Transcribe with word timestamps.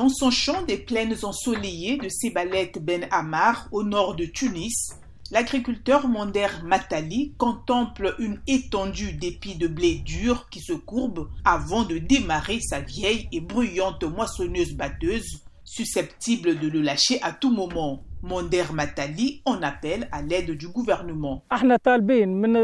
Dans 0.00 0.08
son 0.08 0.30
champ 0.30 0.62
des 0.62 0.78
plaines 0.78 1.14
ensoleillées 1.24 1.98
de 1.98 2.08
Sebalet 2.08 2.72
Ben 2.80 3.06
Amar, 3.10 3.68
au 3.70 3.82
nord 3.82 4.16
de 4.16 4.24
Tunis, 4.24 4.94
l'agriculteur 5.30 6.08
Monder 6.08 6.46
Matali 6.64 7.34
contemple 7.36 8.14
une 8.18 8.40
étendue 8.46 9.12
d'épis 9.12 9.56
de 9.56 9.66
blé 9.66 9.96
dur 9.96 10.48
qui 10.48 10.60
se 10.60 10.72
courbent 10.72 11.28
avant 11.44 11.84
de 11.84 11.98
démarrer 11.98 12.60
sa 12.62 12.80
vieille 12.80 13.28
et 13.30 13.42
bruyante 13.42 14.02
moissonneuse 14.04 14.72
batteuse, 14.72 15.42
susceptible 15.64 16.58
de 16.58 16.68
le 16.68 16.80
lâcher 16.80 17.20
à 17.20 17.32
tout 17.34 17.54
moment. 17.54 18.02
Monder 18.22 18.64
Matali 18.72 19.42
en 19.44 19.62
appelle 19.62 20.08
à 20.12 20.22
l'aide 20.22 20.50
du 20.50 20.68
gouvernement. 20.68 21.42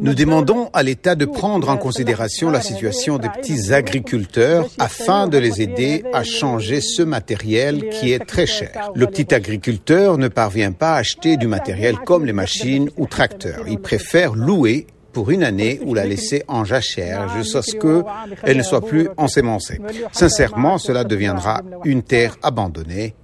Nous 0.03 0.15
demandons 0.15 0.71
à 0.73 0.83
l'État 0.83 1.15
de 1.15 1.25
prendre 1.25 1.69
en 1.71 1.77
considération 1.77 2.51
la 2.51 2.61
situation 2.61 3.19
des 3.19 3.29
petits 3.29 3.73
agriculteurs 3.73 4.67
afin 4.79 5.29
de 5.29 5.39
les 5.39 5.63
aider 5.63 6.05
à 6.13 6.25
changer 6.25 6.81
ce 6.81 7.03
matériel 7.03 7.89
qui 7.91 8.13
est 8.13 8.25
très 8.25 8.47
cher. 8.47 8.91
Le 8.95 9.07
petit 9.07 9.35
agriculteur 9.35 10.19
ne 10.19 10.29
parvient 10.29 10.73
pas 10.73 10.95
à 10.95 10.99
acheter 10.99 11.37
du 11.37 11.47
matériel 11.47 11.97
comme 12.05 12.27
les 12.27 12.33
machines 12.33 12.91
ou 12.97 13.07
tracteurs. 13.07 13.65
Il 13.69 13.79
préfère 13.79 14.35
louer 14.35 14.87
pour 15.13 15.31
une 15.31 15.45
année 15.45 15.81
ou 15.87 15.95
la 15.95 16.05
laisser 16.05 16.43
en 16.47 16.65
jachère 16.65 17.31
jusqu'à 17.31 17.63
ce 17.63 17.77
qu'elle 17.77 18.59
ne 18.59 18.63
soit 18.63 18.85
plus 18.85 19.09
ensémencée. 19.17 19.81
Sincèrement, 20.13 20.77
cela 20.77 21.05
deviendra 21.05 21.63
une 21.85 22.03
terre 22.03 22.37
abandonnée. 22.43 23.15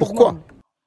Pourquoi 0.00 0.34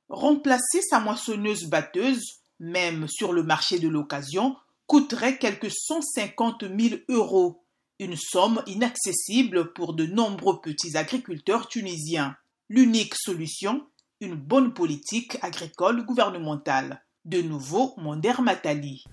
Remplacer 0.10 0.82
sa 0.82 1.00
moissonneuse 1.00 1.66
batteuse, 1.66 2.42
même 2.60 3.08
sur 3.08 3.32
le 3.32 3.44
marché 3.44 3.80
de 3.80 3.88
l'occasion, 3.88 4.56
coûterait 4.88 5.38
quelques 5.38 5.72
150 5.72 6.64
000 6.64 7.02
euros, 7.10 7.64
une 8.00 8.16
somme 8.18 8.64
inaccessible 8.66 9.72
pour 9.74 9.94
de 9.94 10.08
nombreux 10.08 10.62
petits 10.62 10.98
agriculteurs 10.98 11.68
tunisiens. 11.68 12.36
L'unique 12.70 13.16
solution, 13.16 13.88
une 14.20 14.36
bonne 14.36 14.74
politique 14.74 15.38
agricole 15.44 16.04
gouvernementale. 16.06 17.04
De 17.26 17.42
nouveau, 17.42 17.94
Monder 17.98 18.42
Matali. 18.42 19.04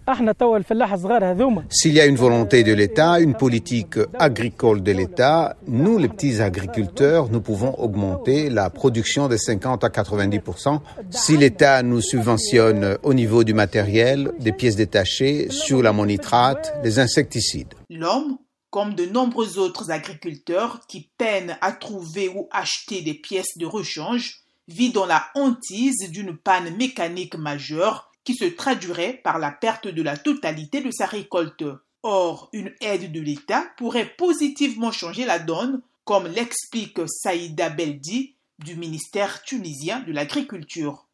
S'il 1.71 1.93
y 1.93 2.01
a 2.01 2.07
une 2.07 2.15
volonté 2.15 2.63
de 2.63 2.73
l'État, 2.73 3.19
une 3.19 3.35
politique 3.35 3.97
agricole 4.17 4.81
de 4.85 4.93
l'État, 4.93 5.57
nous, 5.67 5.99
les 5.99 6.09
petits 6.09 6.41
agriculteurs, 6.41 7.29
nous 7.31 7.41
pouvons 7.41 7.75
augmenter 7.75 8.49
la 8.49 8.71
production 8.71 9.27
de 9.27 9.37
50 9.37 9.83
à 9.83 9.89
90% 9.89 10.81
Si 11.11 11.37
l'État 11.37 11.83
nous 11.83 12.01
subventionne 12.01 12.97
au 13.03 13.13
niveau 13.13 13.43
du 13.43 13.55
matériel, 13.55 14.31
des 14.39 14.53
pièces 14.53 14.77
détachées, 14.77 15.49
sur 15.51 15.83
l'ammonitrate, 15.83 16.75
les 16.85 17.01
insecticides. 17.01 17.75
L'homme, 17.91 18.39
comme 18.71 18.95
de 18.95 19.05
nombreux 19.05 19.59
autres 19.59 19.91
agriculteurs 19.91 20.81
qui 20.87 21.11
peinent 21.19 21.59
à 21.61 21.73
trouver 21.73 22.29
ou 22.29 22.49
acheter 22.53 23.03
des 23.03 23.15
pièces 23.15 23.59
de 23.59 23.67
rechange, 23.67 24.46
vit 24.69 24.91
dans 24.91 25.07
la 25.07 25.29
hantise 25.35 26.11
d'une 26.11 26.37
panne 26.37 26.77
mécanique 26.77 27.37
majeure 27.37 28.11
qui 28.25 28.35
se 28.35 28.45
traduirait 28.45 29.21
par 29.23 29.39
la 29.39 29.53
perte 29.53 29.87
de 29.87 30.03
la 30.03 30.17
totalité 30.17 30.81
de 30.81 30.91
sa 30.91 31.07
récolte. 31.07 31.65
Or, 32.03 32.49
une 32.53 32.73
aide 32.81 33.13
de 33.13 33.21
l'État 33.21 33.67
pourrait 33.77 34.15
positivement 34.17 34.93
changer 34.93 35.25
la 35.25 35.39
donne, 35.39 35.81
comme 36.05 36.27
l'explique 36.27 37.01
Saïda 37.07 37.69
Beldi 37.69 38.35
du 38.59 38.77
ministère 38.77 39.43
tunisien 39.43 40.01
de 40.01 40.13
l'Agriculture. 40.13 41.06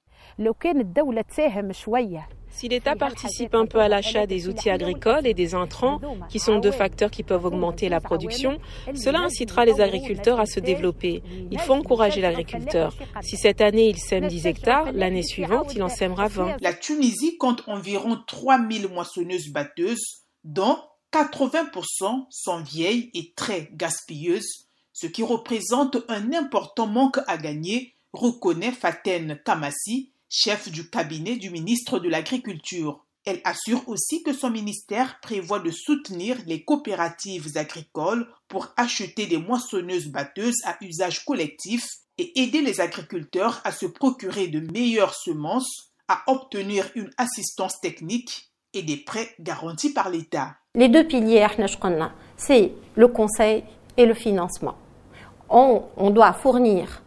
Si 2.52 2.68
l'État 2.68 2.94
participe 2.94 3.54
un 3.54 3.64
peu 3.64 3.78
à 3.78 3.88
l'achat 3.88 4.26
des 4.26 4.46
outils 4.46 4.68
agricoles 4.68 5.26
et 5.26 5.32
des 5.32 5.54
intrants, 5.54 6.00
qui 6.28 6.38
sont 6.38 6.58
deux 6.58 6.70
facteurs 6.70 7.10
qui 7.10 7.22
peuvent 7.22 7.46
augmenter 7.46 7.88
la 7.88 8.00
production, 8.00 8.58
cela 8.94 9.20
incitera 9.20 9.64
les 9.64 9.80
agriculteurs 9.80 10.38
à 10.38 10.46
se 10.46 10.60
développer. 10.60 11.22
Il 11.50 11.58
faut 11.58 11.72
encourager 11.72 12.20
l'agriculteur. 12.20 12.94
Si 13.22 13.36
cette 13.36 13.62
année 13.62 13.88
il 13.88 13.98
sème 13.98 14.26
10 14.26 14.46
hectares, 14.46 14.92
l'année 14.92 15.22
suivante 15.22 15.74
il 15.74 15.82
en 15.82 15.88
sèmera 15.88 16.28
20. 16.28 16.56
La 16.60 16.74
Tunisie 16.74 17.38
compte 17.38 17.62
environ 17.68 18.18
3000 18.26 18.88
moissonneuses 18.88 19.48
batteuses, 19.48 20.24
dont 20.44 20.78
80% 21.12 22.26
sont 22.30 22.62
vieilles 22.62 23.10
et 23.14 23.32
très 23.34 23.70
gaspilleuses, 23.72 24.68
ce 24.92 25.06
qui 25.06 25.22
représente 25.22 25.96
un 26.08 26.32
important 26.32 26.86
manque 26.86 27.18
à 27.26 27.38
gagner, 27.38 27.94
reconnaît 28.12 28.72
Faten 28.72 29.40
Kamassi, 29.44 30.11
chef 30.32 30.70
du 30.70 30.88
cabinet 30.88 31.36
du 31.36 31.50
ministre 31.50 31.98
de 31.98 32.08
l'Agriculture. 32.08 33.04
Elle 33.26 33.42
assure 33.44 33.86
aussi 33.86 34.22
que 34.22 34.32
son 34.32 34.50
ministère 34.50 35.20
prévoit 35.20 35.60
de 35.60 35.70
soutenir 35.70 36.38
les 36.46 36.64
coopératives 36.64 37.50
agricoles 37.56 38.26
pour 38.48 38.68
acheter 38.78 39.26
des 39.26 39.36
moissonneuses 39.36 40.08
batteuses 40.08 40.56
à 40.64 40.76
usage 40.80 41.24
collectif 41.26 41.86
et 42.16 42.40
aider 42.40 42.62
les 42.62 42.80
agriculteurs 42.80 43.60
à 43.64 43.72
se 43.72 43.86
procurer 43.86 44.48
de 44.48 44.60
meilleures 44.72 45.14
semences, 45.14 45.92
à 46.08 46.22
obtenir 46.26 46.90
une 46.94 47.10
assistance 47.18 47.78
technique 47.80 48.50
et 48.72 48.82
des 48.82 48.96
prêts 48.96 49.34
garantis 49.38 49.92
par 49.92 50.08
l'État. 50.08 50.56
Les 50.74 50.88
deux 50.88 51.06
piliers, 51.06 51.46
c'est 52.38 52.72
le 52.96 53.08
conseil 53.08 53.64
et 53.98 54.06
le 54.06 54.14
financement. 54.14 54.76
On, 55.50 55.82
on 55.98 56.10
doit 56.10 56.32
fournir 56.32 57.02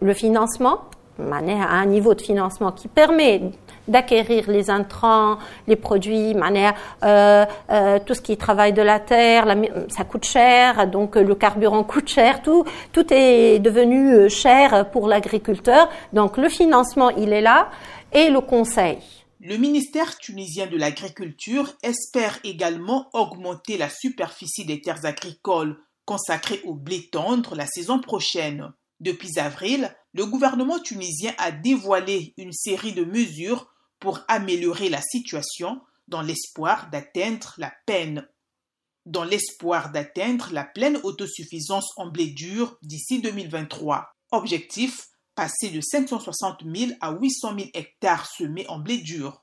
le 0.00 0.12
financement 0.12 0.90
à 1.18 1.74
un 1.74 1.86
niveau 1.86 2.14
de 2.14 2.20
financement 2.20 2.72
qui 2.72 2.88
permet 2.88 3.42
d'acquérir 3.88 4.50
les 4.50 4.70
intrants, 4.70 5.38
les 5.66 5.76
produits, 5.76 6.34
euh, 6.34 7.44
euh, 7.70 7.98
tout 8.04 8.14
ce 8.14 8.20
qui 8.20 8.36
travaille 8.36 8.72
de 8.72 8.82
la 8.82 9.00
terre, 9.00 9.46
ça 9.88 10.04
coûte 10.04 10.24
cher, 10.24 10.88
donc 10.88 11.16
le 11.16 11.34
carburant 11.34 11.82
coûte 11.84 12.08
cher, 12.08 12.42
tout, 12.42 12.64
tout 12.92 13.06
est 13.12 13.58
devenu 13.58 14.12
euh, 14.12 14.28
cher 14.28 14.90
pour 14.90 15.08
l'agriculteur. 15.08 15.88
Donc 16.12 16.36
le 16.36 16.48
financement, 16.48 17.10
il 17.10 17.32
est 17.32 17.42
là, 17.42 17.70
et 18.12 18.30
le 18.30 18.40
conseil. 18.40 18.98
Le 19.40 19.56
ministère 19.58 20.16
tunisien 20.16 20.66
de 20.66 20.76
l'Agriculture 20.76 21.72
espère 21.82 22.38
également 22.42 23.08
augmenter 23.12 23.76
la 23.76 23.88
superficie 23.88 24.64
des 24.64 24.80
terres 24.80 25.04
agricoles 25.04 25.76
consacrées 26.04 26.60
au 26.64 26.74
blé 26.74 27.08
tendre 27.12 27.54
la 27.54 27.66
saison 27.66 28.00
prochaine. 28.00 28.72
Depuis 29.00 29.38
avril, 29.38 29.94
le 30.12 30.26
gouvernement 30.26 30.78
tunisien 30.80 31.34
a 31.38 31.52
dévoilé 31.52 32.34
une 32.36 32.52
série 32.52 32.92
de 32.92 33.04
mesures 33.04 33.70
pour 33.98 34.20
améliorer 34.28 34.88
la 34.88 35.02
situation 35.02 35.80
dans 36.08 36.22
l'espoir 36.22 36.88
d'atteindre 36.90 37.54
la 37.58 37.72
peine 37.86 38.26
dans 39.06 39.24
l'espoir 39.24 39.92
d'atteindre 39.92 40.48
la 40.52 40.64
pleine 40.64 40.98
autosuffisance 41.04 41.92
en 41.96 42.08
blé 42.08 42.26
dur 42.26 42.76
d'ici 42.82 43.22
2023. 43.22 44.10
Objectif 44.32 45.06
passer 45.36 45.70
de 45.70 45.80
560 45.80 46.64
000 46.64 46.92
à 47.00 47.12
800 47.12 47.56
000 47.56 47.70
hectares 47.74 48.26
semés 48.26 48.66
en 48.68 48.80
blé 48.80 48.98
dur. 48.98 49.34